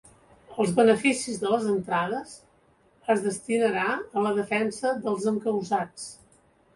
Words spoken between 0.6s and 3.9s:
Els beneficis de les entrades es destinarà